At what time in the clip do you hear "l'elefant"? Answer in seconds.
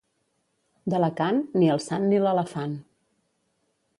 2.23-2.75